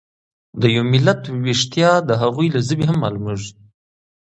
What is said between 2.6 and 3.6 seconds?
ژبې هم مالومیږي.